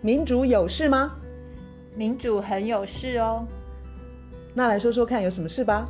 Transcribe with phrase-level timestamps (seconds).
[0.00, 1.16] 民主有事吗？
[1.96, 3.44] 民主很有事哦。
[4.54, 5.84] 那来说说看，有什么事吧？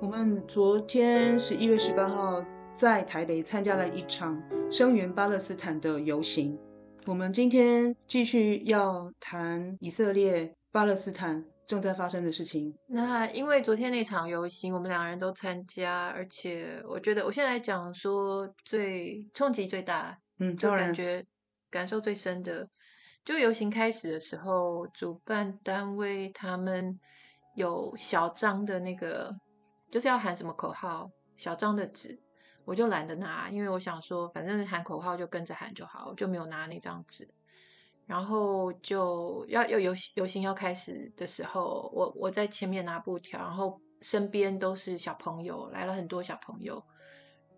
[0.00, 6.58] 我们昨天十一月十八号在台北参加了一场声援巴勒斯坦的游行。
[7.06, 11.44] 我们今天继续要谈以色列、巴勒斯坦。
[11.66, 12.74] 正在发生的事情。
[12.86, 21.24] 那因为昨天那场游行，我们两个人都参加，而且我觉得，我现在讲说最冲击最大，嗯，就感觉
[21.70, 22.68] 感受最深的，
[23.24, 26.98] 就游行开始的时候，主办单位他们
[27.54, 29.34] 有小张的那个，
[29.90, 32.18] 就是要喊什么口号，小张的纸，
[32.64, 37.28] 我就懒得拿，因为我想说，反正喊口号就跟着喊就好，我就没有拿那张纸。
[38.06, 46.84] 然后就要要游游行要开始的时候，我我在前面拿布条，然后身边都是小朋友，来了很多小朋友，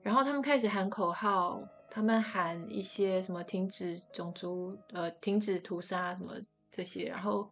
[0.02, 6.34] 然后他们开始喊口号，他们喊一些什么停止种族呃停止屠杀什么
[6.70, 7.50] 这些，然后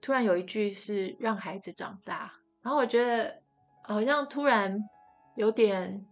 [0.00, 2.32] 突然有一句是让孩子长大，
[2.62, 3.42] 然后我觉得
[3.82, 4.78] 好像突然
[5.34, 6.06] 有点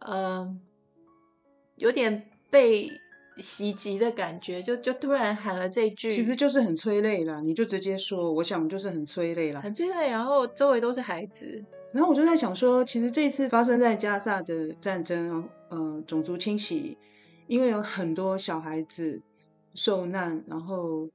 [0.00, 0.60] 嗯、
[1.76, 2.90] 有点被。
[3.40, 7.40] 袭击的感觉，就就突然喊了这句，其实就是很催泪啦。
[7.40, 10.10] 你就直接说，我想就是很催泪啦，很催泪。
[10.10, 16.96] 然后周围都是孩子，然后我就在想说，其实这次发生在加萨的战争，呃，种族清洗，
[17.46, 19.20] 因为有很多小孩子
[19.74, 21.08] 受难，然后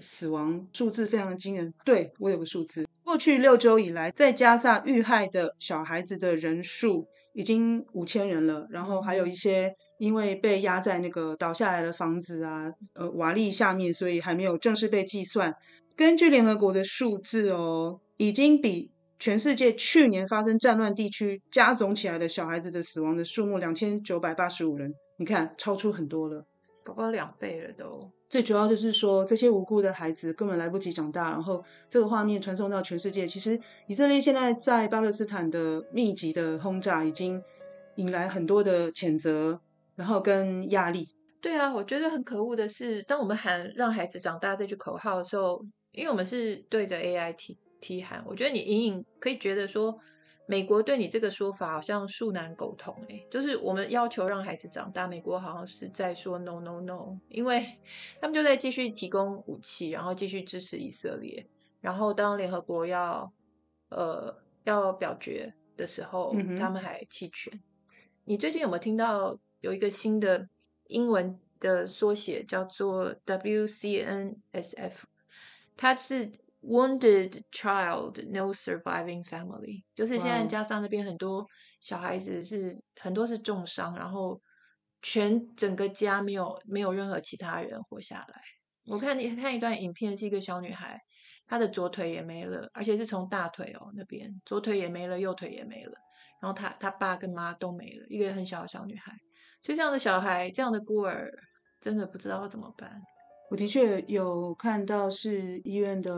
[0.00, 1.72] 死亡数字非常的惊人。
[1.84, 9.74] 对，我有个数字，过去六周以来，在加萨遇害的小孩子的人数已经五千人了，然后还有一些。
[9.98, 15.54] 因为被压在那个倒下来的房子啊，呃，瓦砾下面，所以还没有正式被计算。
[15.96, 26.44] 根据联合国的数字哦，已经比全世界去年发生战乱地区加总起来的小孩子的死亡的数目两千九百八十五人，你看超出很多了，
[26.84, 28.10] 搞不好两倍了都。
[28.28, 33.26] 最主要就是说，这些无辜的孩子根本来不及长大，然后这个画面传送到全世界。
[33.26, 37.40] 其实以色列现在在巴勒斯坦的密集的轰炸，已经
[37.94, 39.60] 引来很多的谴责。
[39.96, 41.08] 然后跟压力，
[41.40, 49.98] 对啊，我觉得很可恶的是，当我们喊“让孩子长大”这句口号的时候，因为我们是对着 AI 提提喊，我觉得你隐隐可以觉得说，
[50.46, 57.62] 美国对你这个说法好像恕难苟同诶，就是我们要求让孩子长大，美国好像是在说 “no no no”，因为
[58.20, 61.46] 他们就在继续提供武器，然后继续支持以色列，
[61.80, 63.32] 然后当联合国要
[63.88, 67.58] 呃要表决的时候，嗯、他们还弃权。
[68.24, 69.38] 你最近有没有听到？
[69.60, 70.48] 有一个新的
[70.88, 75.02] 英文的缩写叫做 WCNSF，
[75.76, 76.30] 它是
[76.62, 81.46] Wounded Child No Surviving Family，就是现在加上那边很多
[81.80, 84.40] 小孩子是.很多是重伤，然后
[85.02, 88.40] 全整个家没有没有任何其他人活下来。
[88.86, 90.98] 我看你看一段影片，是一个小女孩，
[91.46, 95.92] 她的左腿也没了，而且是从大腿哦那边，左腿也没了，右腿也没了，
[96.40, 99.12] 然后她她爸跟妈都没了，一个很小的小女孩。
[99.74, 101.32] 这样的小孩，这样的孤儿，
[101.80, 103.00] 真的不知道要怎么办。
[103.50, 106.10] 我的确有看到是医院的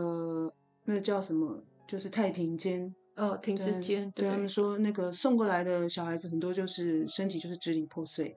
[0.85, 4.09] 那叫什么，就是太平间哦，停尸间。
[4.11, 8.35] 对，对他们说，那个送过来的小孩子很多就是身体就是支离破碎，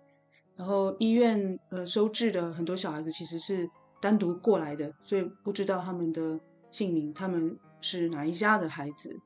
[0.56, 3.66] 然后医院呃收治的很多小孩子其实是
[4.00, 6.38] 单独过来的，所以不知道他们的
[6.70, 9.18] 姓名，他们是哪一家的孩子。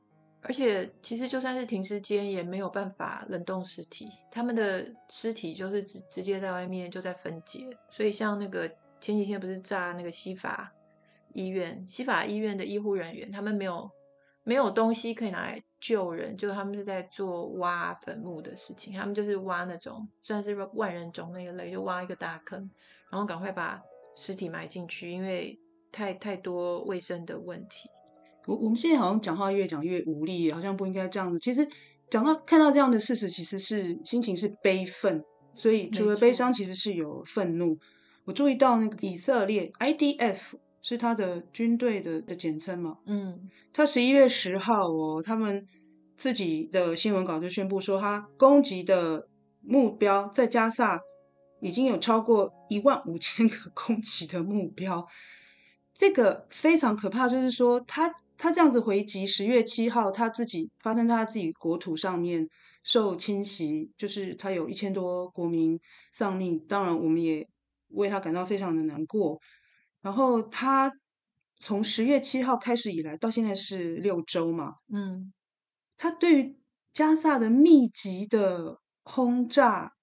[0.47, 4.07] 而且，其实就算是停尸间，也没有办法冷冻尸体。
[4.31, 7.67] 他们的尸体就是直直接在外面就在分解。
[7.89, 8.65] 所以，像那个
[9.01, 10.73] 前几天不是炸那个西法
[11.33, 13.91] 医院，西法医院的医护人员，他们没有
[14.45, 18.93] 没有东西可以拿来救人，就他们是在做挖坟墓的事情。
[18.93, 22.71] 他们就是挖那种算是万人冢那一类，就挖一个大坑，
[23.09, 23.81] 然后赶快把
[24.15, 25.59] 尸体埋进去，因为
[25.91, 27.89] 太太多卫生的问题。
[28.47, 31.37] 我我们现在好像讲话越讲越无力，好像不应该这样子。
[31.37, 31.67] 其实
[32.09, 35.21] 讲到看到这样的事实，其实是心情是悲愤，
[35.53, 37.77] 所以除了悲伤，其实是有愤怒。
[38.23, 45.67] 我注意到那个以色列 IDF 是他的军队的的简称嘛，嗯，他十一月十号哦，他们
[46.15, 49.27] 自己的新闻稿就宣布说，他攻击的
[49.61, 50.99] 目标在加萨
[51.59, 55.05] 已经有超过一万五千个攻击的目标。
[55.97, 58.07] 这个非常可怕，就是说他
[58.37, 62.47] 他这样子回击，十月七号他自己发生在他自己国土上面
[62.83, 65.79] 受侵袭，就是他有一千多国民
[66.13, 67.47] 丧命，当然我们也
[67.89, 69.41] 为他感到非常的难过。
[70.03, 70.93] 然后他
[71.59, 75.33] 从十月七号开始以来，到现在是六周嘛，嗯，
[75.97, 76.55] 他对于
[76.93, 79.93] 加萨的密集的轰炸，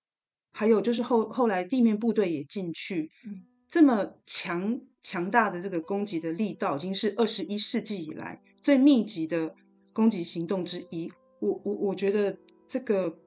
[0.50, 3.44] 还有就是后后来地面部队也进去，嗯，
[3.74, 9.52] 这么强强大的这个攻击的力道，已经是二十一世纪以来最密集的
[9.92, 11.10] 攻击行动之一。
[11.40, 12.38] 我我我觉得
[12.68, 13.18] 这个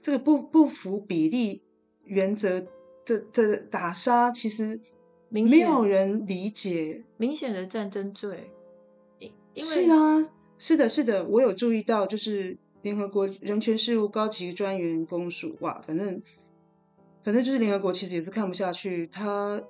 [0.00, 1.60] 这个不不符比例
[2.04, 2.58] 原则
[3.04, 4.80] 的的打杀，其实
[5.28, 8.50] 没有人理解，明显的战争罪。
[9.20, 16.22] 因为是啊，是的，是的，我有注意到，就是联合国人权事务高级专员公署，哇，反正
[17.22, 19.06] 反正就是联合国其实也是看不下去。
[19.08, 19.62] 他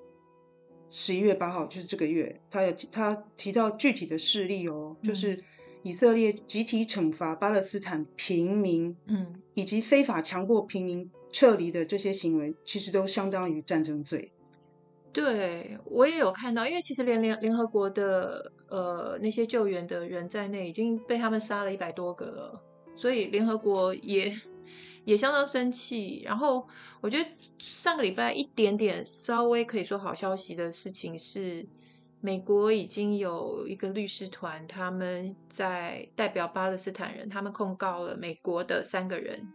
[0.94, 5.43] 十一月八号就是这个月，他有他提到具体的事例哦，嗯、就是
[5.83, 14.31] 以色列集体惩罚巴勒斯坦平民，嗯，以及非法强迫平民撤离的这些行为，其实都相当于战争罪。
[15.15, 22.62] 对，我也有看到，因为其实连联联合国的呃那些救援的人在内，已经被他们杀了一百多个了，
[22.94, 24.31] 所以联合国也
[25.05, 26.23] 也相当生气。
[26.25, 26.67] 然后
[27.01, 27.29] 我觉得
[27.59, 31.67] 上个礼拜一点点稍微可以说好消息的事情是，
[32.21, 39.53] 美国已经有一个律师团，他们在代表巴勒斯坦人，他们控告了美国的三个人：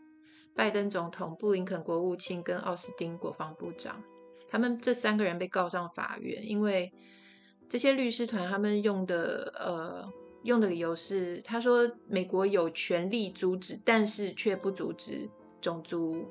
[0.53, 4.03] 拜登总统、布林肯国务卿跟奥斯汀国防部长。
[4.49, 6.91] 他们这三个人被告上法院，因为
[7.69, 10.09] 这些律师团他们用的呃
[10.43, 15.29] 用的理由是，他说美国有权利阻止，但是却不阻止
[15.67, 16.25] 种族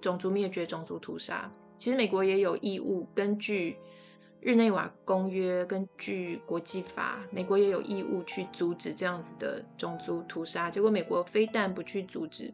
[0.00, 1.48] 种族灭绝、种族屠杀。
[1.78, 3.76] 其实美国也有义务，根据
[4.40, 10.68] 日内瓦公约，根据国际法，美国也有义务去阻止这样子的种族屠杀。
[10.68, 12.52] 结果美国非但不去阻止，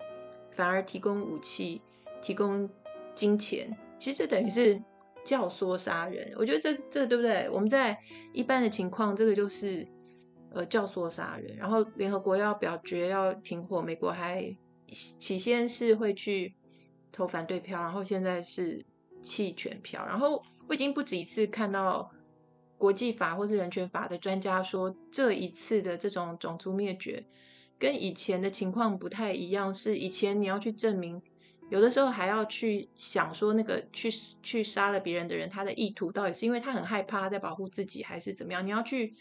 [0.50, 1.80] 反而提供武器、
[2.20, 2.68] 提供
[3.14, 3.74] 金钱。
[3.96, 4.78] 其实这等于是
[5.24, 7.48] 教唆杀人，我觉得这这对不对？
[7.48, 7.98] 我们在
[8.34, 9.88] 一般的情况，这个就是
[10.50, 11.56] 呃教唆杀人。
[11.56, 14.54] 然后联合国要表决要停火，美国还
[14.94, 16.54] 起先是会去
[17.12, 18.84] 投反对票，然后现在是
[19.20, 20.06] 弃权票。
[20.06, 22.10] 然后我已经不止一次看到
[22.78, 27.24] 国际法或是人权法的专家说，这一次的这种种族灭绝
[27.78, 31.20] 跟以前的情况不太一样，是以前你要去证明。
[31.70, 34.10] 有的时候还要去想说，那个去
[34.42, 38.64] 去杀了别人的人，他的意图到底是因为他很害怕在保护自己，还是怎么样？
[38.64, 39.14] 你要去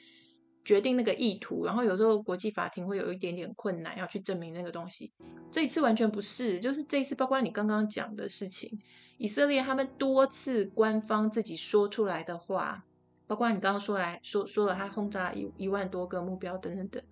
[0.65, 5.12] 决定那个意图，然后有时候国际法庭会有一点点困难，要去证明那个东西。
[5.51, 8.80] 这一次完全不是，就是这一次，包括你刚刚讲的事情，
[9.18, 12.86] 以色列他们多次官方自己说出来的话，
[13.27, 17.04] 包括你刚刚说来说说了他轰炸一一万多个目标等等等，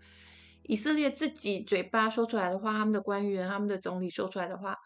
[0.63, 4.77] 以色列自己嘴巴说出来的话，他们的官员、他们的总理说出来的话。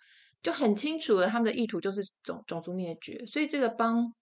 [0.43, 4.13] 就很清楚了，他们的意图就是种种族灭绝，所以这个帮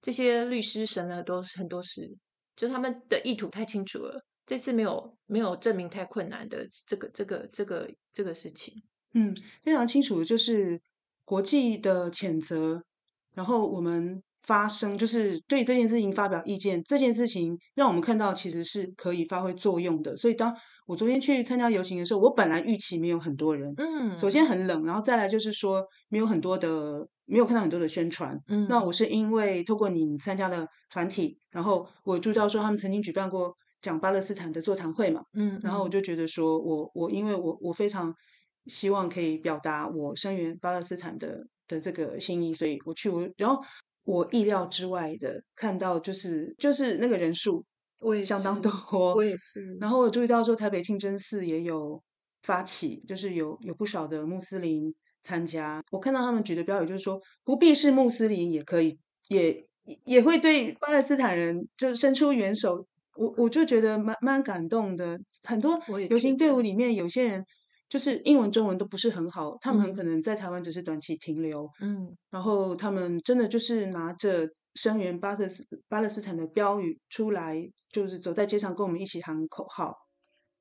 [0.00, 2.16] 这些律师省了都很多事，
[2.58, 8.74] 就他们的意图太清楚了，这次没有没有证明太困难的这个这个这个这个事情，
[9.14, 9.32] 嗯，
[9.62, 10.78] 非常清楚，就是
[11.24, 12.82] 国际的谴责，
[13.34, 20.54] 然后我们发声，就是对这件事情发表意见，这件事情让我们看到其实是可以发挥作用的，所以当。
[20.88, 23.70] 我昨天去参加游行的时候，我本来预期没有很多人。
[23.76, 28.36] 嗯，首先很冷，然后再来就是说没有很多的，没有看到很多的宣传。
[28.48, 35.22] 嗯，那我是因为透过你参加了团体，然后我注意到说他们曾经举办过讲巴勒斯坦的座谈会嘛。
[35.34, 38.12] 嗯，然后我就觉得说我我因为我我非常
[38.66, 43.62] 希望可以表达我声援巴勒斯坦的的这个心意，所以我去我然后
[44.04, 47.64] 我意料之外的看到就是就是那个人数。
[48.00, 48.70] 我也相当多，
[49.16, 49.76] 我也是。
[49.80, 52.00] 然后我注意到说，台北清真寺也有
[52.42, 54.94] 发起，就是有有不少的穆斯林
[55.28, 55.82] 参加。
[55.90, 59.66] 我看到他们举的标语就是说，不必是穆斯林也可以，也
[60.04, 62.86] 也会对巴勒斯坦人就伸出援手。
[63.16, 65.18] 我我就觉得蛮蛮感动的。
[65.42, 67.44] 很多游行队伍里面，有些人
[67.88, 71.68] 就是英文、中文都不是很好，他们很可能在台湾只是短期停留。
[71.82, 74.48] 嗯，然后他们真的就是拿着。
[74.74, 79.92] 声援巴勒斯巴勒斯坦的标语出来，就是走在街上跟我们一起喊口号。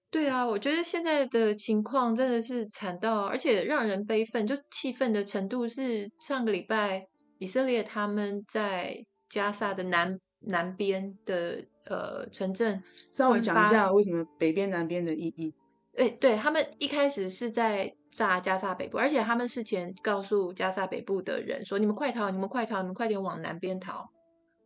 [0.10, 7.06] 对啊，我觉得现在的情况真的是惨到，而且让人悲愤，就气愤的程度是上个礼拜
[7.40, 15.54] 以色列他们在加萨的南南边的呃城镇，稍微讲一下为什么北边南边的意义。
[15.94, 24.08] 对，对他们一开始是在炸加萨北部，而且他们事前告诉加萨北部的人说：“你们快逃，你们快逃，你们快点往南边逃。”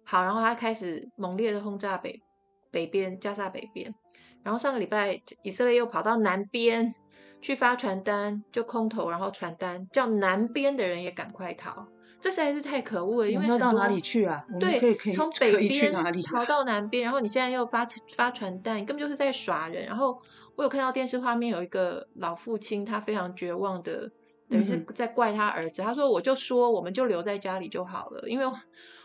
[0.03, 2.21] 好，然后他开始猛烈的轰炸北
[2.69, 3.95] 北边加萨北边，
[4.43, 6.93] 然后上个礼拜以色列又跑到南边
[7.41, 11.88] 去发传单，就空投，然后传单叫南边的人也赶快逃。
[12.19, 14.45] 这实在是太可恶了，因为要到哪里去啊？
[14.60, 15.91] 对，可以可以从北边
[16.24, 17.83] 逃到南边，然后你现在又发
[18.15, 19.88] 发传单，你根本就是在耍人。
[19.88, 20.21] 然后
[20.55, 24.12] 我有看到电视画面，有一个老父亲，他非常绝望的
[24.48, 25.81] 等于是在怪他儿子。
[25.81, 28.45] 他说：“我就说，我们就留在家里就好了，因为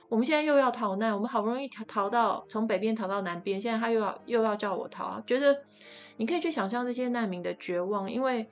[0.09, 5.63] 我们现在又要逃难，我们好不容易逃逃到从北边逃到南边，现在他又要又要叫我逃啊，觉得
[6.17, 8.49] 你可以去想象这些难民的绝望，因为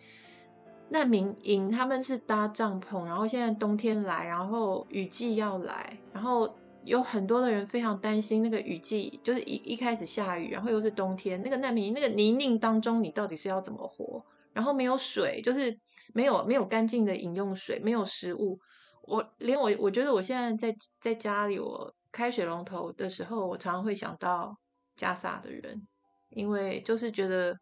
[0.91, 14.23] 难民营他们是搭帐篷，然后现在冬天来，然后雨季要来，然后。”有很多的人非常担心那个雨季，就是一一开始下雨，然后又是冬天，那个难民那个泥泞当中，你到底是要怎么活？
[14.53, 15.75] 然后没有水，就是
[16.13, 18.61] 没有没有干净的饮用水，没有食物。
[19.07, 24.57] 我连我我觉得我现在在在家里，我开水龙头的时候，我常常会想到
[24.97, 25.87] 加萨的人，
[26.31, 27.57] 因为就是觉得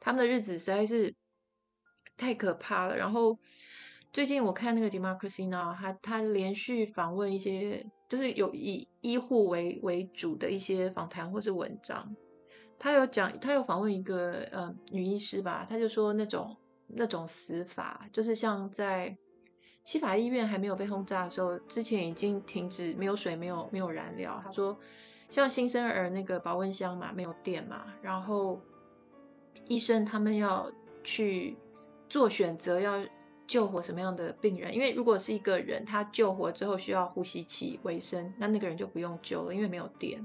[0.00, 1.14] 他们的日子实在是
[2.16, 2.96] 太可怕了。
[2.96, 3.38] 然后
[4.12, 7.86] 最近我看那个 Democracy Now，他他连续访问一些。
[8.08, 12.14] 就是有以医护为为主的一些访谈或是文章，
[12.78, 19.18] 他有讲，他有访问一个呃女医师吧，他就说那种那种死法，就是像在
[19.86, 24.38] 西法医院还没有被轰炸的时候，之前已经停止没有水、没有没有燃料。
[24.44, 24.76] 他说
[25.30, 28.60] 像新生儿那个保温箱嘛，没有电嘛，然后
[29.66, 30.70] 医生他们要
[31.02, 31.56] 去
[32.08, 33.02] 做选择要。
[33.48, 34.74] 救活什么样的病人？
[34.74, 40.20] 因为如果是一个人，他救活之后需要呼吸器维生，那那个人就不用救了，因为没有电。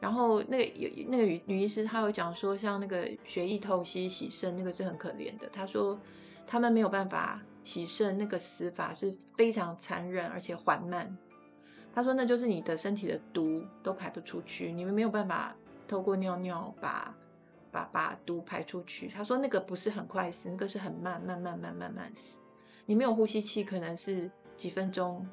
[0.00, 5.50] 然后那个有那个女女医师，她有讲说，像那个血液透析洗肾，那个是很可怜的。
[5.52, 6.00] 她说
[6.46, 11.16] 他们没有办法洗肾，那个死法是非常残忍而且缓慢。
[11.92, 17.14] 他说那就是你的身体的毒都排不出去，你们没有办法透过尿尿把。
[17.72, 22.40] 把把毒排出去，他说那个不是很快死，那个是很慢慢慢慢慢慢死。
[22.84, 25.24] 你没有呼吸器，可能是几分钟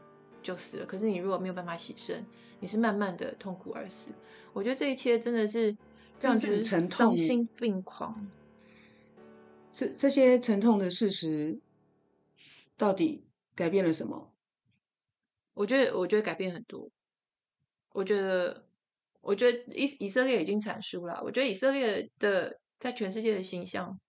[0.43, 0.85] 就死了。
[0.85, 2.23] 可是你如果没有办法洗肾，
[2.59, 4.11] 你是慢慢的痛苦而死。
[4.53, 5.75] 我觉得这一切真的是
[6.21, 8.27] 让人丧心病狂。
[9.73, 11.57] 这这些沉痛的事实
[12.77, 14.33] 到底改变了什么？
[15.53, 16.89] 我觉得，我觉得改变很多。
[17.91, 18.63] 我觉得。
[19.19, 21.19] 我觉得以以色列已经惨输了。
[21.21, 23.99] 我觉得以色列的在全世界的形象，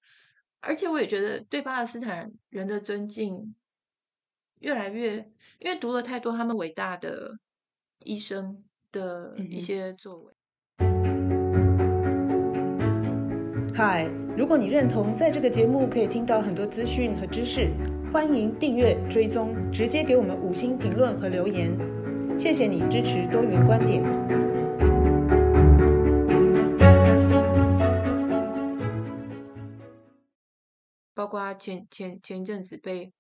[0.60, 3.52] 而且我也觉得对巴勒斯坦人的尊敬
[4.60, 5.16] 越来越，
[5.58, 7.36] 因为读了太多他们伟大的
[8.04, 10.32] 医生的一些作为。
[13.74, 14.04] 嗨，
[14.36, 17.72] 如果你认同在这个节目可以听到很多资讯和知识，
[18.10, 21.70] 欢迎订阅追踪，直接给我们五星评论和留言。
[22.38, 24.02] 谢谢你支持多元观点。
[31.14, 33.12] 包括前前前一阵子被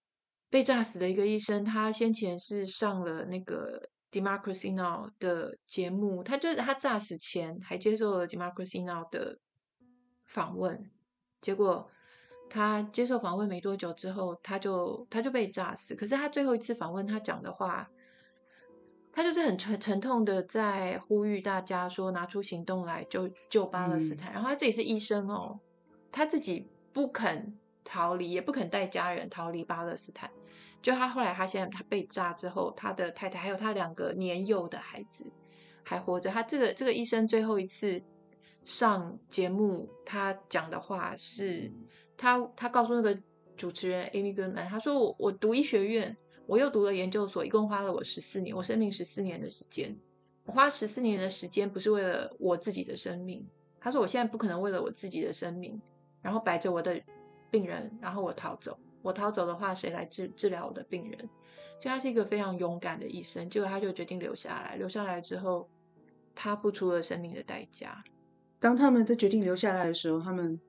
[0.48, 9.38] 被炸死的一个医生，他先前是上了那个 Democracy Now 的节目，他就是他炸死前还接受了 Democracy Now 的
[10.24, 10.90] 访问，
[11.42, 11.90] 结果
[12.48, 15.94] 他接受访问没多久之后，他就他就被炸死。
[15.94, 17.88] 可是他最后一次访问，他讲的话，
[19.12, 24.32] 他就是很沉沉痛的在呼吁大家说，拿出行动来救救巴勒斯坦。
[24.32, 25.58] 嗯、然后他自己是医生哦，
[26.10, 27.56] 他自己不肯。
[27.90, 30.30] 逃离也不肯带家人逃离巴勒斯坦。
[30.82, 35.24] 就他后来，他现在他被炸之后，他的太太还有他两个年幼的孩子
[35.82, 36.28] 还活着。
[36.28, 38.02] 他这个这个医生最后一次
[38.62, 41.72] 上节目，他讲的话是，
[42.18, 43.18] 他他告诉那个
[43.56, 46.14] 主持人 Amy Goodman，他说我我读医学院，
[46.46, 49.96] 我又读了研究所，一共花了我十四年，我生命十四年的时间，
[50.44, 53.48] 我花十四年的时间不是为了我自己的生命。
[53.80, 55.80] 他说我现在不可能为了我自己的生命，
[56.20, 57.00] 然后摆着我的。
[57.50, 58.78] 病人，然后我逃走。
[59.00, 61.18] 我逃走的话，谁来治治疗我的病人？
[61.80, 63.48] 所以他是一个非常勇敢的医生。
[63.48, 64.76] 结果他就决定留下来。
[64.76, 65.66] 留下来之后，
[66.34, 68.04] 他付出了生命的代价。
[68.58, 70.60] 当他们在决定留下来的时候，他们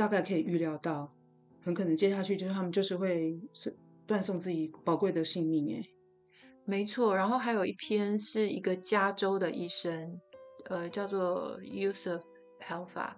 [0.00, 1.14] 大概可以预料到，
[1.60, 3.38] 很可能接下去就是他们就是会
[4.06, 5.66] 断送自己宝贵的性命。
[5.74, 5.84] 诶，
[6.64, 7.14] 没错。
[7.14, 10.18] 然后还有一篇是一个加州的医生，
[10.70, 12.22] 呃，叫做 Yusuf
[12.66, 13.10] Helfa，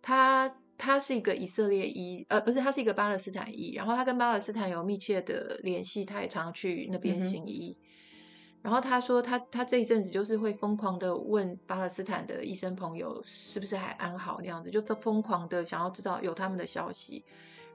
[0.00, 0.56] 他。
[0.78, 3.72] 他是一个以色列裔，呃，不是，他是一个巴勒斯坦裔。
[3.72, 7.74] 然后他跟巴勒斯坦有密切的联系，他也常去那边行医。
[7.80, 7.86] 嗯、
[8.66, 17.24] 然后他说他，他他这一阵子就是会疯狂的问巴勒斯坦的医生朋友是不是还安好那样子，就疯狂的想要知道有他们的消息。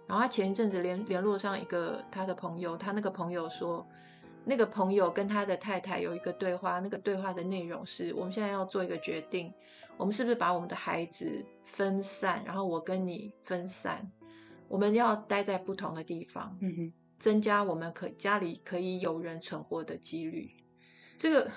[0.05, 3.87] 然后他前一阵子联联络上一个他的朋友，他那个朋友说，
[4.43, 9.49] 那个朋友跟他的太太有一个对话，那个对话的内容是我们现在要做一个决定。
[9.95, 14.11] 我们是不是把我们的孩子分散，然后我跟你分散，
[14.67, 20.51] 我们要待在不同的地方，嗯哼，增加我们可家里可以有人存活的几率。
[21.21, 21.47] 这个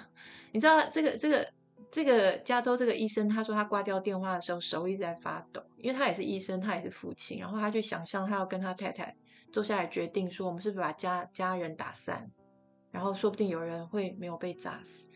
[0.52, 1.49] 你知道，这个这个
[1.90, 9.16] 这个加州这个医生他说他挂掉电话的时候手一直在发抖，因为他也是医生，他也是父亲，然后他就想象他要跟他太太
[9.50, 12.30] 坐下来决定说，我们是不是把家家人打散，
[12.90, 15.09] 然后说不定有人会没有被炸死。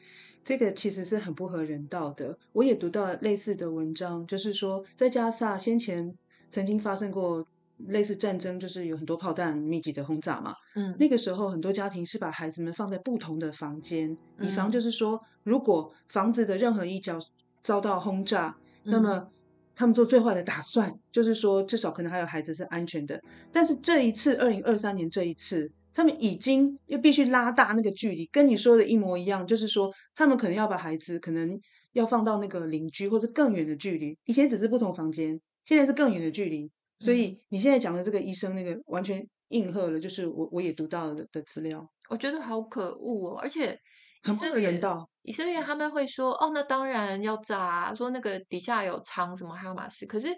[0.42, 2.38] 这个其实是很不合人道的。
[2.54, 6.16] 我也读到类似的文章，就是说在加萨先前
[6.48, 7.46] 曾经发生过
[7.86, 10.54] 类似战争，就是有很多炮弹密集的轰炸嘛。
[10.74, 17.18] 嗯，那个时候很多家庭是把孩子们放在不同的房间，以防就是说，如果房子的任何一角
[17.62, 19.28] 遭到轰炸，嗯、那么
[19.74, 23.20] 他们做最坏的打算，就是说至少可能还有孩子是安全的。
[23.52, 25.70] 但是这一次，二零二三年这一次。
[25.94, 31.60] 他们已经又必须拉大那个距离，跟你说的一模一样，就是说他们可能要把孩子可能
[31.92, 34.16] 要放到那个邻居或者更远的距离。
[34.26, 36.70] 以前只是不同房间，现在是更远的距离。
[36.98, 41.86] 所以你现在讲的这个医生，那个完全应和了，就是我我也读到了的，的资料。
[42.08, 43.78] 我觉得好可恶哦，而且
[44.22, 45.08] 很不人道。
[45.22, 50.28] 以色列他们会说：“哦，那当然要炸啊，说那个底下有藏什么哈马斯。”可是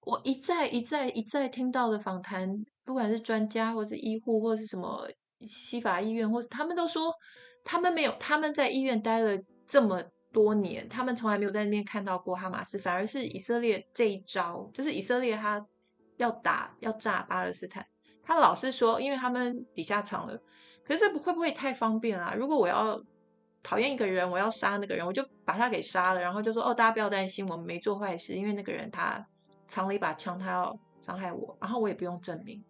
[0.00, 2.48] 我一再一再一再听到的访谈。
[2.82, 5.06] 不管是专家，或是医护，或是什么
[5.46, 7.12] 西法医院，或是他们都说，
[7.62, 15.64] 他们没有，他们在医院待了这么多年，他们从来没有在那边看到过哈马斯，反而是以色列这一招，就是以色列他
[16.16, 17.86] 要打要炸巴勒斯坦，
[18.22, 20.40] 他老是说，因为他们底下藏了，
[20.84, 22.34] 可是这会不会太方便啊？
[22.36, 23.02] 如果我要
[23.62, 29.26] 讨厌一个人，我要杀那个人，我就把他给杀了，然后就说，哦，大家不要担心，我们没做坏事，因为那个人他
[29.66, 32.62] 藏了一把枪，他要伤害我，然后我也不用证明。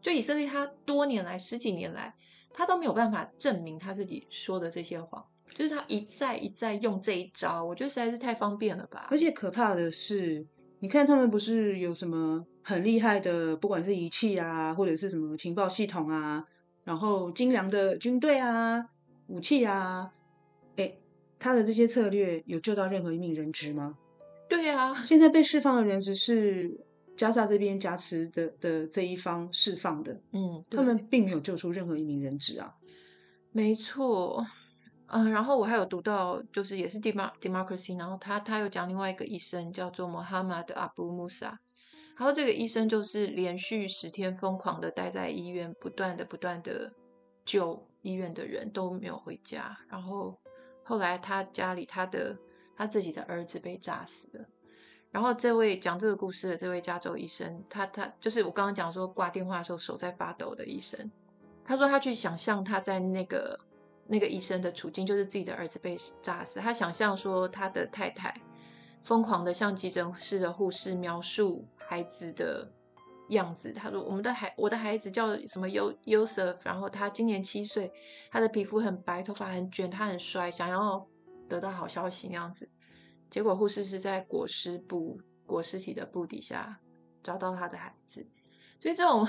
[0.00, 2.14] 就以色列，他多年来十几年来，
[2.52, 9.08] 他都没有办法证明他自己说的这些谎，就是他一再一再用这一招，我觉得实在是太方便了吧。
[9.10, 10.46] 而且可怕的是，
[10.80, 16.44] 你看他们不是有什么很厉害的，不管是仪器啊，或者是什么情报系统啊，
[16.84, 18.88] 然后精良的军队啊、
[19.26, 20.12] 武器啊，
[20.76, 20.94] 哎，
[21.38, 23.96] 他的这些策略有救到任何一名人质吗？
[24.48, 26.84] 对啊， 现在被释放的人质是。
[27.18, 32.72] 加萨这边加持的的这一方释放的，嗯，他们并没有救出任何一名人质啊。
[33.50, 34.46] 没错，
[35.10, 41.56] 嗯、然后我还有读到，就是也是 dem democracy，然后他他又讲另外一个医生叫做 Mohammad Abu Musa，
[42.16, 46.92] 然后这个医生就是连续十天疯狂的待在医院，不断的不断的
[47.44, 50.38] 救医院的人都没有回家，然后
[50.84, 52.36] 后来他家里他的
[52.76, 54.44] 他自己的儿子被炸死了。
[55.10, 61.10] 然后这位讲这个故事的这位加州医生，他他就是我刚刚讲说挂电话的时候手在发抖的医生。
[61.64, 63.58] 他说他去想象他在那个
[64.10, 66.58] 那个医生的处境，就是自己的儿子被炸死。
[66.58, 68.34] 他想象说他的太太
[69.04, 72.72] 疯狂的向急诊室的护士描述孩子的
[73.28, 73.70] 样子。
[73.70, 77.92] 他说我们的孩我的孩子叫什么 Yosef，然后他今年七岁，
[78.30, 81.06] 他的皮肤很白，头发很卷，他很帅，想要
[81.46, 82.68] 得到好消息那样子。
[83.30, 86.80] 结果护士是在裹尸布、裹尸体的布底下
[87.22, 88.26] 找到他的孩子，
[88.80, 89.26] 所以这种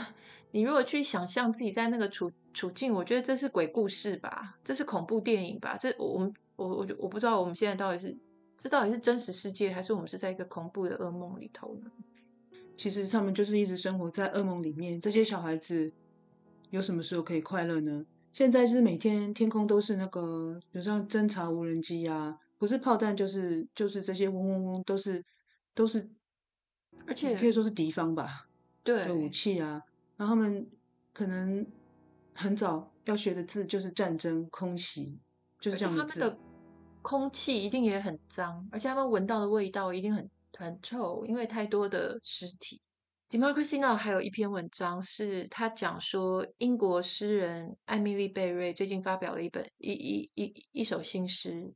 [0.51, 5.77] 你如果去想象自己在那个处处境，我觉得这是鬼故事吧，这是恐怖电影吧？
[5.77, 8.17] 这我们我我我不知道我们现在到底是
[8.57, 11.91] 这到底是真实世界，还是我们是在一个恐怖的噩梦里头呢？
[12.77, 14.99] 其实他们就是一直生活在噩梦里面。
[14.99, 15.91] 这些小孩子
[16.69, 18.05] 有什么时候可以快乐呢？
[18.31, 22.39] 现在是每天天空都是那个，比如像侦察无人机啊。
[22.57, 25.23] 不是炮弹，就是就是这些嗡嗡嗡，都是
[25.73, 26.09] 都是，
[27.07, 28.48] 而且可以说是敌方吧，对
[28.83, 29.83] 的武器啊。
[30.17, 30.69] 然后他们
[31.13, 31.65] 可能
[32.33, 35.19] 很早要学的字就是战争、空袭，
[35.59, 36.19] 就是这样的字。
[36.19, 36.39] 他们的
[37.01, 42.81] 空气一定也很脏，而且他们闻到的味道一定很很臭，因为太多的尸体。
[43.29, 51.71] Democracy Now 还有一篇文章是他讲说，英国诗人艾米丽贝瑞最近发表了一本一一一一首新诗。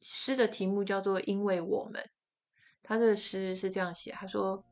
[0.00, 2.00] 诗的题目叫做《因为我们》，
[2.82, 4.64] 他的诗是这样写：他说，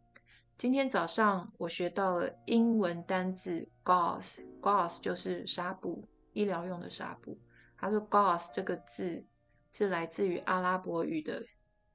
[0.60, 7.38] 今天早上我学到了英文单字 gauze，gauze 就是纱布，医疗用的纱布。
[7.78, 9.24] 他说 gauze 这个字
[9.72, 11.42] 是来自于阿拉伯语的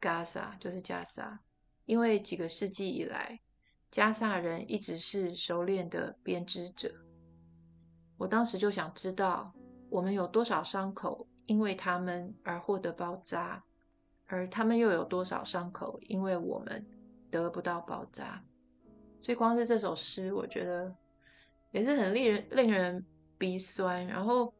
[0.01, 1.39] Gaza，就是加沙。
[1.85, 3.39] 因为几个世纪以来，
[3.91, 6.91] 加沙人一直是熟练的编织者。
[8.17, 9.53] 我当时就想知道，
[9.91, 11.27] 我们有多少伤口？
[11.45, 13.63] 因为他们而获得包扎，
[14.25, 15.99] 而他们又有多少伤口？
[16.07, 16.83] 因为我们
[17.29, 18.43] 得不到包扎，
[19.25, 20.95] 所以光是这首诗，我觉得
[21.71, 23.03] 也是很令人令人
[23.39, 24.05] 鼻酸。
[24.05, 24.53] 然后，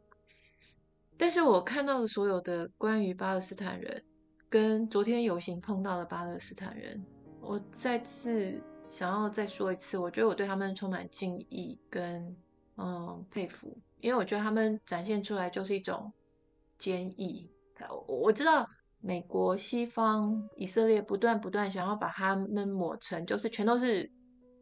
[1.20, 4.04] 但是我看到的所有的关于巴勒斯坦人，
[4.50, 7.06] 跟昨天游行碰到的巴勒斯坦人，
[7.40, 12.36] 我再次想要再说一次，我觉得我对他们充满敬意跟
[12.78, 16.12] 嗯佩服，因为我觉得他们展现出来就是一种。
[16.78, 17.50] 坚毅，
[18.06, 24.12] 我知道美国、西方、以色列不断不断想要把他们抹成，就是全都是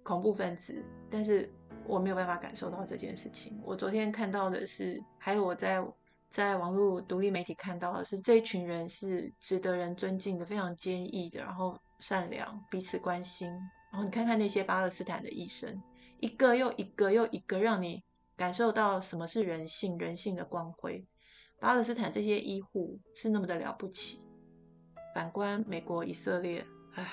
[0.04, 0.84] 恐怖分子。
[1.10, 1.52] 但是
[1.86, 3.60] 我没有办法感受到这件事情。
[3.64, 5.84] 我昨天看到的是，还有我在
[6.30, 13.50] 在网络独立媒体看到的是，这一群人是值得人尊敬的，非常坚毅的，然后善良，彼此关心。
[13.92, 15.82] 然后你看看那些巴勒斯坦的医生，
[16.20, 18.04] 一个又一个又一个，让你
[18.36, 21.06] 感受到什么是人性，人性的光辉。
[21.60, 24.20] 巴勒斯坦这些医护是那么的了不起。
[25.14, 27.08] 反观美国、以色列，唉，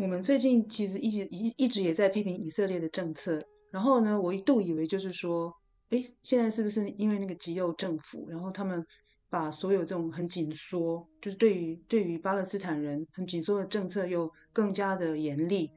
[0.00, 3.42] 我们最近其实一直一一直也在批评以色列的政策。
[3.72, 5.52] 然后呢，我一度以为就是说，
[5.90, 8.86] 哎，现在是不是因为那个极右政府，然后他们
[9.28, 15.68] 把所有这种很紧缩，就是对于对于巴勒斯坦人很紧缩的政策又更加的严厉。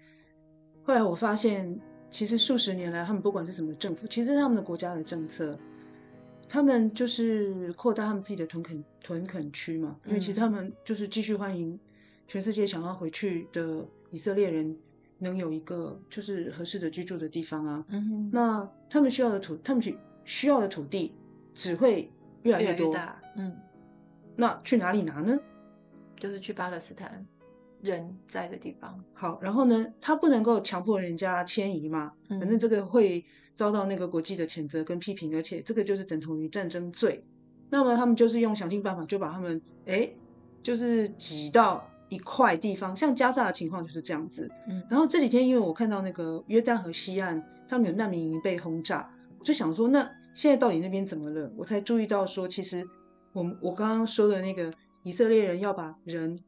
[0.84, 1.82] 后来我发现，
[2.12, 5.58] 其实数十年来，他们不管是什么政府，其实他们的国家的政策。
[6.48, 11.80] 他们就是扩大他们自己的屯垦屯垦区嘛，因为其实他们就是继续欢迎
[12.28, 14.78] 全世界想要回去的以色列人
[15.18, 17.84] 能有一个就是合适的居住的地方啊。
[17.90, 21.16] 嗯哼，那他们需要的土，他们需需要的土地
[21.56, 22.12] 只会
[22.44, 22.86] 越来越多。
[22.86, 23.22] 越越大。
[23.36, 23.58] 嗯，
[24.36, 25.40] 那去哪里拿呢？
[26.20, 27.26] 就是去巴勒斯坦
[27.82, 29.04] 人在的地方。
[29.14, 33.26] 好，然后呢，他不能够强迫人家迁移嘛，反正这个会。
[33.54, 37.22] 遭到那个国际的谴责跟批评，而且这个就是等同于战争罪。
[37.70, 40.10] 那么他们就是用想尽办法，就把他们哎，
[40.64, 44.52] 就是挤到一块地方，像加沙的情况就是这样子。
[44.68, 51.52] 嗯，然后这几天因为我看到那个约旦河西岸，他们有难民营被轰炸，我就想说，那现在到底那边怎么了？
[51.56, 52.86] 我才注意到说，其实
[53.32, 54.72] 我我刚刚说的那个
[55.04, 56.40] 以色列人要把人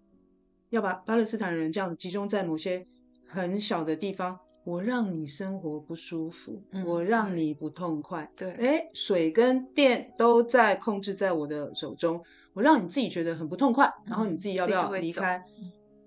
[0.70, 2.86] 要把巴勒斯坦人这样子集中在某些
[3.26, 4.38] 很小的地方。
[4.66, 8.32] 我让你生活不舒服，嗯、我让你不痛快。
[8.34, 12.24] 对，哎，水跟电都在控制在我的手中，
[12.54, 15.44] 我让你自己觉得很不痛快，嗯、然后你自己要不要离开？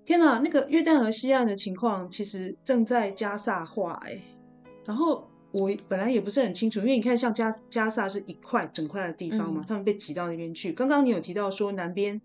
[0.05, 4.17] 天哪，那个约旦河西岸的情况其实正在加萨化，哎，
[4.85, 10.73] 然后我本来也不是很清楚，因为你看，像加加萨是一块整块的地方嘛，嗯、他们被挤到那边去。
[10.73, 12.21] 刚刚你有提到说南边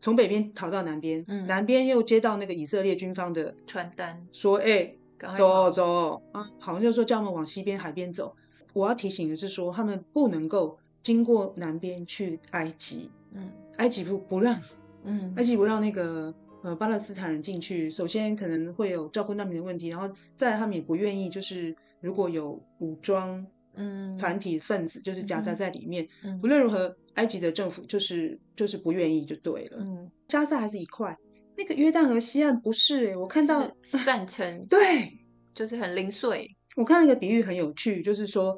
[0.00, 4.94] 从北边逃到南边，嗯、南边又接到那个以色列军方的传单，说，哎。
[5.36, 8.34] 走走啊，好像就是说叫他们往西边海边走。
[8.72, 13.08] 我要提醒的是说，他们不能够经过南边去埃及。
[13.34, 14.60] 嗯，埃及不不让，
[15.04, 17.90] 嗯，埃及不让那个呃巴勒斯坦人进去。
[17.90, 26.06] 首先可能会有照顾难民的问题，然后再来他们也不愿意，就是如果有武装嗯团体分子就是夹杂在里面。
[26.22, 29.78] 嗯，无论如何，埃及的政府就是就是不愿意就对了。
[29.80, 31.16] 嗯，加沙还是一块。
[31.56, 35.18] 那个约旦河西岸不是我看到散成 对，
[35.54, 36.48] 就是很零碎。
[36.76, 38.56] 我看那个比喻很有趣，就是说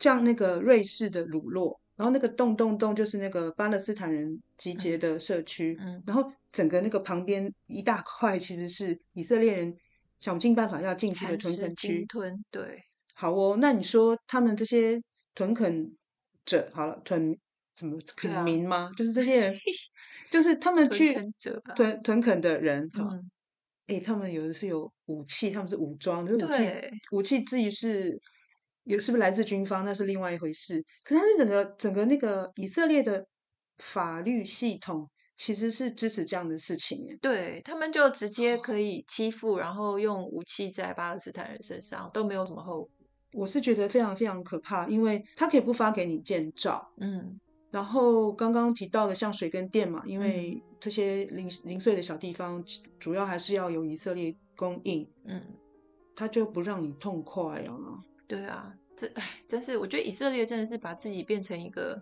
[0.00, 9.76] 像那个瑞士的鲁洛，然后那个洞洞洞就是那个巴勒斯坦人集结的社区，嗯，嗯然后整个那个旁边一大块其实是以色列人
[10.18, 12.06] 想尽办法要进去的屯垦区。
[12.06, 12.82] 屯对，
[13.12, 14.98] 好哦，那你说他们这些
[15.34, 15.94] 屯垦
[16.46, 17.38] 者，好了屯。
[17.72, 18.90] 怎么垦民吗？
[18.92, 19.56] 啊、就是这些人，
[20.30, 21.14] 就是他们去
[21.74, 23.08] 屯屯垦的人哈。
[23.86, 26.70] 哎、嗯欸，他们有的是有武器，他们是武装，就是武器
[27.12, 28.20] 武器至于是
[28.90, 30.84] 有是不是来自军方，那是另外一回事。
[31.04, 33.24] 可是他是整个整个那个以色列的
[33.78, 37.06] 法律系统其实是支持这样的事情。
[37.22, 42.90] 对，他们就直接可以欺负，然后用武器在巴勒斯坦人身上都没有什么后果。
[43.32, 47.38] 我是觉得非常非常可怕，因为他可以不发给你建造，嗯。
[47.70, 52.60] 然后刚刚提到的像水跟电嘛，因为这些零零碎的小地方，
[52.98, 55.40] 主要还是要由以色列供应，嗯，
[56.16, 57.78] 他就不让你痛快啊。
[58.26, 61.98] 对啊，这哎，真是我觉得以色列真的是把自己变成一个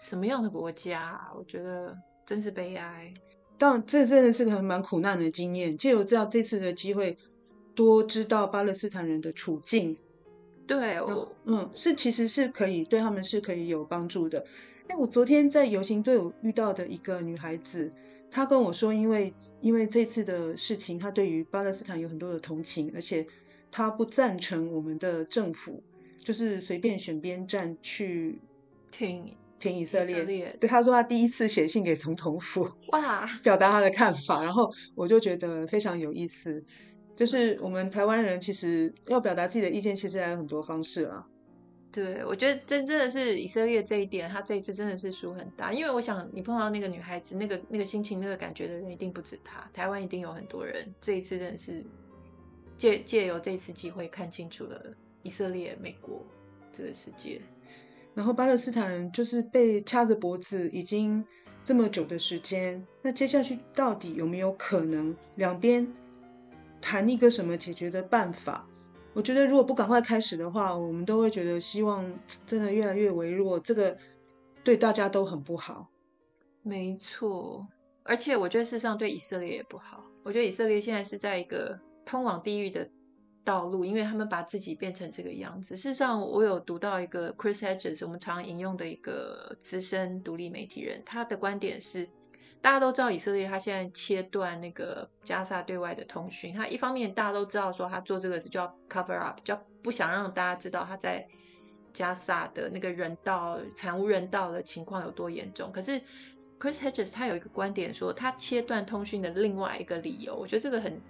[0.00, 1.30] 什么样的国家啊？
[1.36, 3.14] 我觉得真是悲哀。
[3.56, 7.16] 当然，这真的是个很蛮苦难的经验，借由这样这次的机会，
[7.74, 9.96] 多知道巴勒斯坦人的处境。
[10.66, 14.44] 对，我嗯，是其实是可以对他们是可以有帮助的。
[14.88, 17.90] 哎，我昨天在游行队伍遇到的一个女孩子，
[18.30, 23.26] 她跟我说，因为因为这次的事情，她对于巴勒斯坦有很多的同情，而且
[23.70, 25.82] 她不赞成我们的政府
[26.28, 28.38] 就是随便选边站去
[28.90, 30.54] 挺挺以色列。
[30.60, 36.62] 对，他说他第一次写信给总统府，哇， 表达他的看法，然后我就觉得非常有意思，
[37.16, 41.26] 就是我们台湾人其实要表达自己的意见，其实还有很多方式啊。
[41.90, 45.72] 对，我觉得真真的是以色列这一点，他这一次真的是输很大。
[45.72, 49.66] 因为我想，你碰到那个女孩子，那个那个心情、那个感觉的人，一定不止他。
[49.72, 51.82] 台湾一定有很多人，这一次真的是
[52.76, 56.24] 借借由这一次机会，看清楚了以色列、美国
[56.72, 57.40] 这个世界。
[58.14, 61.24] 然后巴勒斯坦人就是被掐着脖子，已经
[61.64, 62.84] 这么久的时间。
[63.02, 65.86] 那接下去到底有没有可能两边
[66.80, 68.66] 谈一个什么解决的办法？
[69.14, 72.04] 我觉得如果不赶快开始的话，我们都会觉得希望
[72.46, 73.96] 真的越来越微弱，这个
[74.62, 75.88] 对大家都很不好。
[76.62, 77.66] 没错，
[78.02, 80.04] 而且我觉得事实上对以色列也不好。
[80.22, 82.88] 我觉得以色列现在是在一个通往地狱的
[83.48, 85.74] 道路，因为他们把自己变成这个样子。
[85.74, 92.06] 事实上，我有读到一个 Chris Hedges，我们常引用的一个资深独立媒体人，他的观点是，
[92.60, 101.26] 大家都知道以色列他现在切断那个加沙对外的通讯，他一方面大家都知道说他做这个是叫 cover up，叫不想让大家知道他在
[101.94, 105.98] 加沙的那个人道惨无人道的情况有多严重，可是。
[106.60, 111.00] Chris Hedges 他有一个观点说，他切断通讯的另外一个理由，我觉得这个很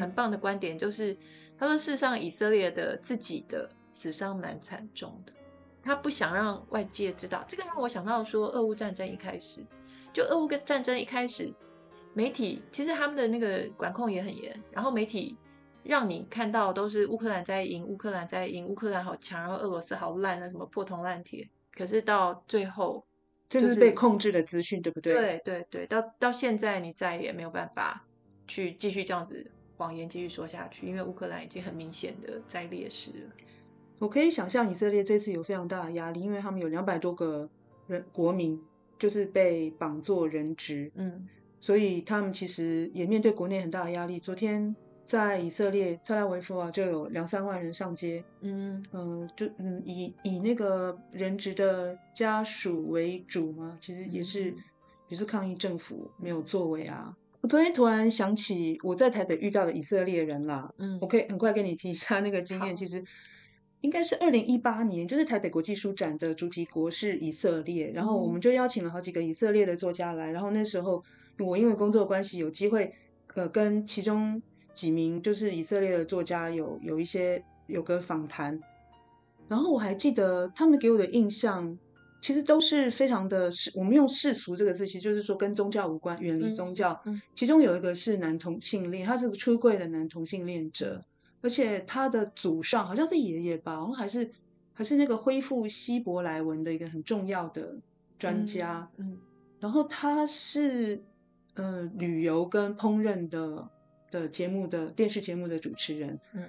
[0.00, 1.18] 很棒的观点，就是
[1.62, 5.32] 他说，事实上以色列的自己的死伤蛮惨重的，
[5.80, 7.44] 他不想让外界知道。
[7.46, 9.64] 这个让我想到说，俄乌战争一开始，
[10.12, 11.54] 就俄乌跟战争一开始，
[12.14, 15.38] 媒体其实他们的那个管控也很严，然后媒体
[15.84, 21.48] 让你看到都是乌克兰在赢，乌克兰在赢，乌克兰好强，然后俄罗斯好烂啊，什么破铜烂铁。
[21.72, 23.06] 可是到最后。
[23.48, 25.12] 这是被控制的资讯，对不对？
[25.12, 28.02] 对对对，到到现在你再也没有办法
[28.48, 29.48] 去继续这样子
[29.82, 33.30] 谎言继续说下去，因为乌克兰已经很明显的在劣势了。
[33.98, 37.48] 我可以想象以色列这次有非常大的压力，因为他们有两百多个
[37.86, 38.60] 人国民
[38.98, 41.28] 就是被绑做人质，嗯，
[41.60, 44.18] 所以他们其实也面对国内很大的压力。
[44.18, 44.74] 昨天。
[45.04, 54.56] 在以色列特拉维夫啊，就有两三万人上街，嗯嗯、呃，就嗯以以那个人质的家属为主嘛，其实也是、嗯、
[55.08, 57.14] 也是抗议政府没有作为啊。
[57.42, 62.74] 我昨天突然想起我在台北遇到的以色列人啦，嗯，我可以很快跟你提一下那个经验。
[62.74, 63.04] 其实
[63.82, 71.04] 应该是二零一八年，就是台北国际书展的主题国是以色列，然后我们就邀请了好几个以色列的作家来，然后那时候
[71.38, 72.94] 我因为工作关系有机会
[73.34, 74.40] 呃跟其中。
[74.74, 78.58] 几名就是以色列的作家有有一些有个访谈，
[79.46, 81.76] 然后我还记得他们给我的印象，
[82.22, 86.98] 其实都是非常的世，我们用世俗这个字，其实就是说跟宗教无关，远离宗教。
[87.04, 91.04] 嗯嗯、其中有一个是男同性恋，他是个出柜的男同性恋者，
[91.42, 94.30] 而且他的祖上好像是爷爷吧，好像还是
[94.72, 97.76] 还是那个恢复希伯来文的一个很重要的
[98.18, 98.88] 专家。
[98.96, 99.18] 嗯，嗯
[99.60, 101.02] 然后他是
[101.56, 103.68] 呃旅游跟烹饪的。
[104.12, 106.44] 的节目的电视节目的主持人，嗯，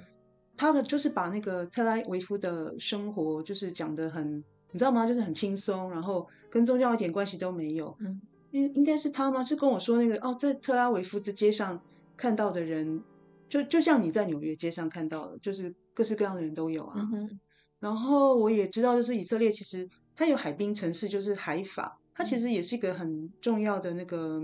[0.57, 5.05] 他的就是把那个特拉维夫的生活就是讲得很，你知道吗？
[5.05, 9.41] 就是很轻松，然后跟宗教一点关系都没有，嗯，应应该是他吗？
[9.41, 11.81] 是跟我说那个哦，在特拉维夫的街上
[12.17, 13.01] 看到的人，
[13.47, 17.09] 就就像你在纽约街上看到的，就是各式各样的人都有啊。
[17.13, 17.39] 嗯，
[17.79, 24.41] 然后我也知道，就是以色列其实它有海滨城市，就是海法，它其实也是一个很重要的那个。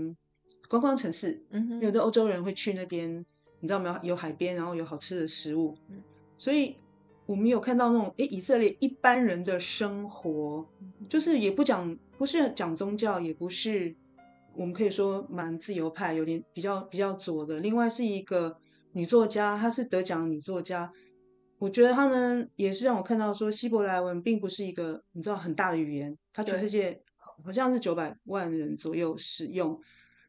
[0.68, 3.26] 观光城市，嗯哼，有的欧洲人会去那边，
[3.58, 3.98] 你知道没有？
[4.04, 6.00] 有海边，然后有好吃的食物，嗯，
[6.38, 6.76] 所以
[7.30, 10.68] 我们有看到那种，诶，以色列一般人的生活，
[11.08, 13.94] 就是也不讲，不是讲宗教，也不是，
[14.56, 17.60] 我们可以说蛮自由派，有点比较比较左的。
[17.60, 18.58] 另外是一个
[18.94, 20.92] 女作家，她是得奖女作家，
[21.60, 27.00] 我觉得他们也是让我看到说，希伯来文并不是一个你知道很大的语言，它全世界
[27.44, 29.80] 好像是九百万人左右使用。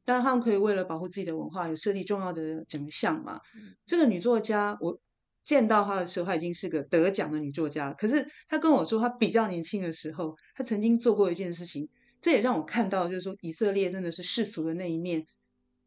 [0.06, 3.42] 当然，他们可以为了保护自己的文化，有设立重要的奖项嘛。
[3.56, 5.00] 嗯、这个女作家，我
[5.43, 7.93] 见到她的时候，她已经是个得奖的女作家。
[7.93, 11.88] 可是她跟我说，她比较年轻的时候，她曾经做过一件事情，
[12.21, 15.25] 这也让我看到，就是说以色列真的是世俗的那一面。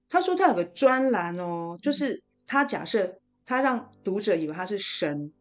[0.08, 5.32] 她说她有个专栏哦，就是她假设她让读者以为她是神，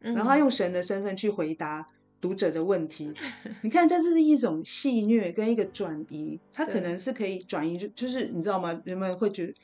[0.00, 1.86] 然后她用神的身份去回答。
[2.22, 3.12] 读者的问题，
[3.62, 8.80] 你看，这是一种戏谑跟一个转移，他可能是可以转移，就就是你知道吗？
[8.84, 9.54] 人们会觉得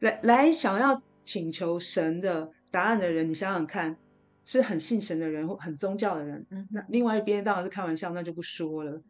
[0.00, 3.96] 来来想要请求神的答案的人，你想想看，
[4.44, 6.44] 是很信神的人或很宗教的人。
[6.72, 9.00] 那另外一边当然是开玩笑，那就不说了。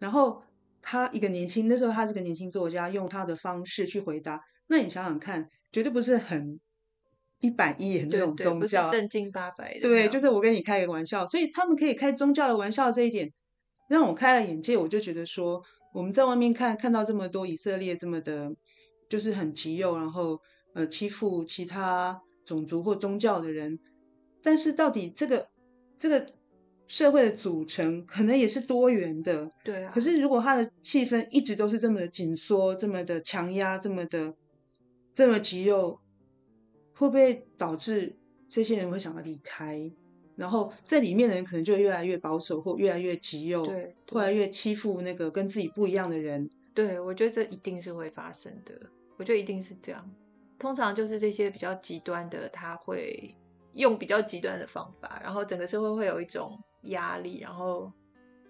[0.00, 0.42] 然后
[0.82, 6.58] 他一个年轻，那时候他是个年轻作家，用他的方式去回答，那你想想看，绝对不是很。
[7.40, 9.80] 一百一很那种宗教，正经八百的。
[9.80, 13.30] 对，就是我跟你开个玩笑，所以他们可以开宗教的玩笑，这一点
[13.90, 14.74] 让我开了眼界。
[14.74, 18.50] 我就觉得说，我们在外面看看到这么多以色列这么的，
[19.10, 20.40] 就是很极右，然后
[20.74, 23.78] 呃欺负其他种族或宗教的人，
[24.42, 25.48] 但是到底这个
[25.98, 26.26] 这个
[26.86, 29.52] 社会的组成可能也是多元的。
[29.62, 29.92] 对啊。
[29.92, 34.34] 可是如果他的气氛一直都是这么的紧缩，这么的强压，这么的
[35.12, 36.00] 这么极右。
[36.98, 38.16] 会不会导致
[38.48, 39.92] 这些人会想要离开？
[40.34, 46.48] 然后在里面的人可能就越来越保守，或越来越极右，对，越来越欺负那个跟自己不一样的人。
[46.72, 48.80] 对，我觉得这一定是会发生的。
[49.18, 50.10] 我觉得一定是这样。
[50.58, 53.34] 通常就是这些比较极端的，他会
[53.72, 57.92] 用比较极端的方法，然后整个社会会有一种压力，然后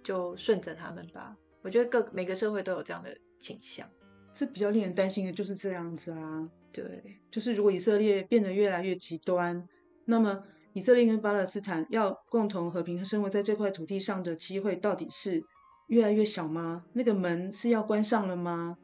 [0.04, 1.36] 就顺着他们吧。
[1.62, 3.88] 我觉得各每个社会都有这样的倾向，
[4.32, 6.48] 是比较令人担心的，就是这样子啊。
[6.72, 9.66] 对，就是如果以色列变得越来越极端，
[10.04, 15.42] 那么以色列跟巴勒斯坦要共同和平生活在这块土地上的机会，到底是
[15.88, 16.84] 越来越小吗？
[16.92, 18.76] 那个门是要关上了吗？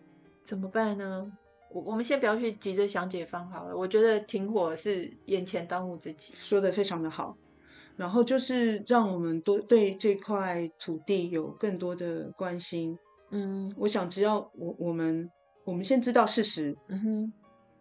[0.42, 1.30] 怎么办呢？
[1.72, 3.76] 我我们先不要去急着想解方好了。
[3.76, 6.32] 我觉得停火是眼前当务之急。
[6.35, 7.37] 说的非常的好。
[7.94, 12.98] 然后就是让我们多对这块土地有更多的关心。
[13.30, 15.30] 嗯，我想只要我我们
[15.64, 17.32] 我们先知道事实，嗯哼，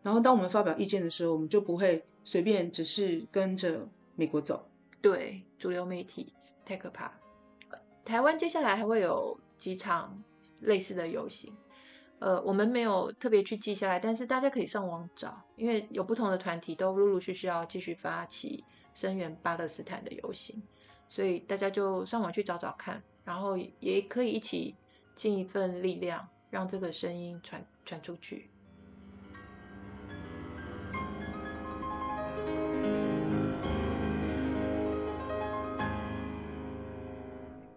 [0.04, 4.67] 然后当我们发表意见的时候，我们就不会随便只是跟着美国走。
[5.01, 6.34] 对，主流媒体
[6.65, 7.13] 太可怕。
[8.04, 10.21] 台湾接下来还会有几场
[10.60, 11.54] 类似的游行。
[12.22, 20.62] 呃，我们没有特别去记下来，但是大家可以上网找，因为有不同的团体都陆陆续续要继续发起声援巴勒斯坦的游行，
[21.10, 24.76] 所以大家就上网去找找看，然后也可以一起
[25.16, 28.52] 尽一份力量，让这个声音传传出去。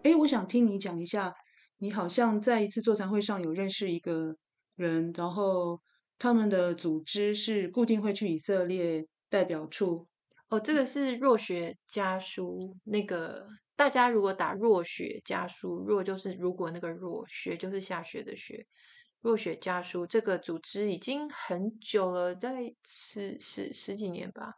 [0.03, 1.35] 哎，我想听你讲一下。
[1.77, 4.35] 你好像在一次座谈会上有认识一个
[4.75, 5.81] 人，然后
[6.17, 10.07] 他们的组织是固定会去以色列代表处。
[10.47, 12.77] 哦，这个是若雪家书。
[12.85, 18.65] 那个大家如果打若雪家书，若就是如果那个若，雪就是下雪的雪。
[19.21, 24.53] 若雪家书这个组织已经很久了，在十十十几年吧。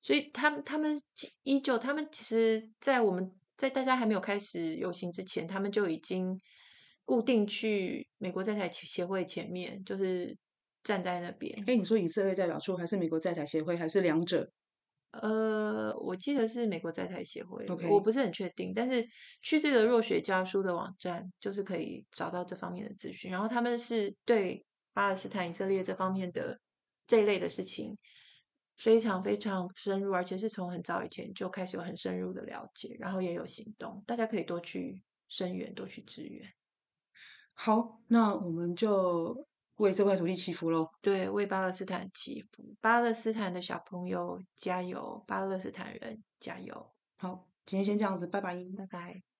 [0.00, 0.98] 所以他们他们
[1.42, 3.30] 依旧，他们其实，在我们。
[3.56, 6.38] 在大家还没有开始游行之前，他们就已经
[7.04, 10.36] 固定去美国在台协会前面，就是
[10.82, 11.62] 站在那边。
[11.66, 14.50] 哎，你说以色列代表处还是美国在台协会，还是两者？
[15.12, 17.88] 呃，我记得是美国在台协会，Okay.
[17.88, 18.72] 我不是很确定。
[18.74, 19.06] 但是
[19.42, 23.30] 去这个若雪家书的网站，就是可以找到这方面的资讯。
[23.30, 26.58] 然后他们是对巴勒斯坦、以色列这方面的
[27.06, 27.96] 这一类的事情。
[28.76, 34.02] 非常非常深入，而且是从很早以前就开始有很深入的了解，然后也有行动。
[34.06, 36.48] 大家可以多去声援，多去支援。
[37.52, 40.88] 好，那我们就为这块土地祈福喽。
[41.00, 46.92] 对，为巴勒斯坦祈福，巴勒斯坦的小朋友加油，巴勒斯坦人加油。
[47.16, 49.33] 好，今天先这样子，拜拜，拜拜。